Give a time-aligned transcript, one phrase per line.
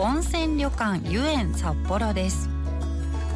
[0.00, 2.48] 温泉旅館湯園札幌です。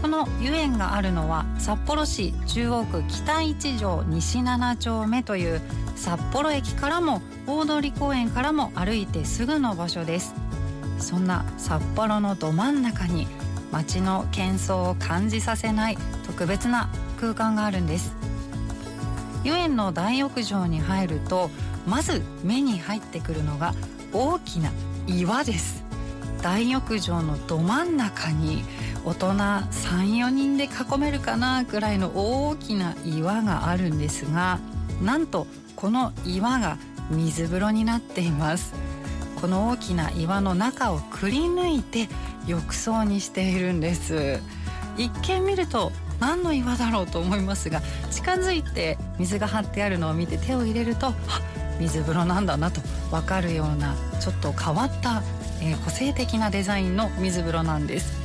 [0.00, 5.60] この湯園があるのは札幌市中央区北一条西7丁目という
[5.96, 10.36] 札幌駅からも大通公園からも歩いてすぐの場所です。
[11.00, 13.26] そんな札幌のど真ん中に
[13.72, 15.98] 街の喧騒を感じさせない
[16.28, 16.88] 特別な
[17.20, 18.14] 空間があるんです。
[19.42, 21.50] 湯園の大浴場に入ると
[21.88, 23.74] まず目に入ってくるのが
[24.12, 24.70] 大きな
[25.08, 25.81] 岩です。
[26.42, 28.64] 大浴場のど真ん中に
[29.04, 34.58] 大人34人で囲めるかなぐらいの大きな岩があるんですが
[35.02, 36.78] なんとこの岩が
[37.10, 38.74] 水風呂になっています。
[39.40, 42.08] この大きな岩の中をくり抜いて
[42.46, 44.40] 浴槽にしているんです。
[44.96, 45.90] 一見見ると
[46.20, 51.14] 何の岩だろうと思いますが近づいて水が張ってあるのを見て手を入れるとあ
[51.80, 55.22] 水風呂なんだなと分かるようなちょっと変わった、
[55.62, 58.20] えー、個性的なデザインの水風呂なんです。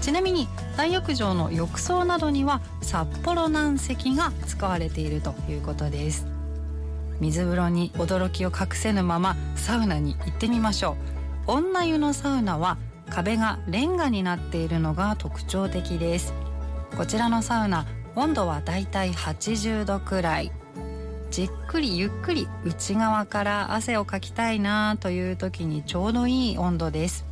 [0.00, 6.26] ちなみに大浴場の浴槽などには札幌軟石が使われているということです。
[7.20, 10.96] 水風呂に驚きを隠せぬままサウナに行ってみましょ
[11.46, 11.52] う。
[11.52, 12.78] 女湯のサウナは
[13.10, 16.32] 壁がレンガになっているのが特徴的です。
[16.96, 20.52] こちらのサウナ温度はだいたい80度くらい。
[21.32, 27.24] じっくりゆっくり内側から汗をかきたいなという時にちょうどいい温度です。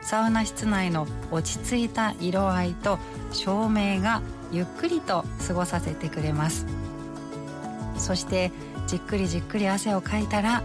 [0.00, 2.98] サウナ室内の落ち着いた色合いと
[3.30, 6.64] 照明がゆっくりと過ごさせてくれます。
[7.98, 8.50] そして
[8.86, 10.62] じっくりじっくり汗をかいたら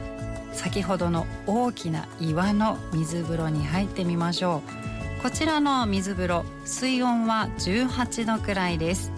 [0.53, 4.61] 先ほどの大きな岩の水風呂に入ってみましょ
[5.19, 5.21] う。
[5.21, 9.11] こちらの水風呂水温は18度くらいです。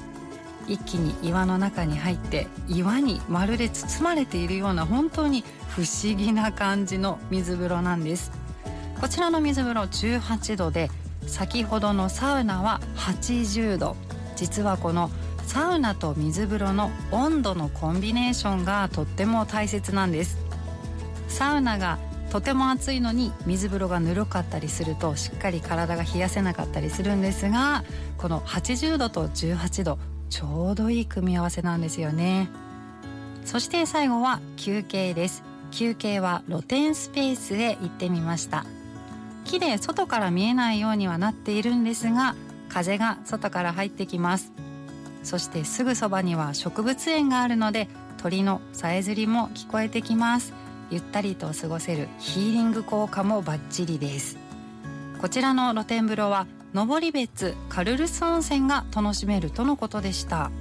[0.69, 8.31] 一気に岩の中に入って岩にまるで包まれているような本当に不思議な感じの水風呂なんです。
[9.02, 10.90] こちらの水風呂18度で
[11.25, 13.96] 先ほどのサウナは80度。
[14.35, 15.09] 実はこの
[15.46, 20.38] サウナと水風呂の温度のコンビネーションがとっても大切なんです。
[21.28, 21.97] サウナが
[22.30, 27.84] とても暑いのに水風呂がぬるかったりするとしっかり体が冷やせなかったりするんですが
[28.18, 29.97] この80度と18度
[30.29, 32.50] ちょうどいい組み合わせなんですよね。
[33.45, 35.44] そして最後は休憩です。
[35.72, 38.66] 休憩は露天スペースへ行ってみました。
[39.45, 42.35] 木で外から見えないようにはなっているんですが
[42.69, 44.51] 風が外から入ってきます。
[45.23, 47.88] そしてすぐそばには植物園があるので
[48.18, 50.53] 鳥のさえずりも聞こえてきます。
[50.91, 54.38] ゆったりと過ごせるヒーリング効果もバッチリです。
[55.19, 60.52] こちらの露天風呂は登別カルルス温泉が楽しめるとのことでした。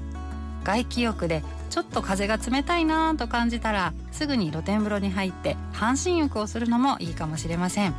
[0.65, 7.95] 外気浴でちょっと風が冷たいなと感じたらすぐに露天風呂に入って半身浴をするのもいいかもしれません。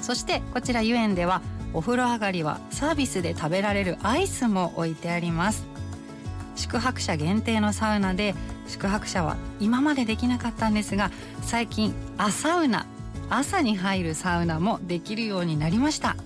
[0.00, 1.42] そしてこちら湯園では
[1.74, 5.66] お風呂上がりはサービスで食べられるアイスも置いてあります。
[6.56, 8.34] 宿泊者限定のサウナで
[8.66, 11.10] 宿泊者は今までできなかったんですが
[11.42, 12.86] 最近朝ウナ
[13.30, 16.16] 朝に入るサウナもできるようになりました。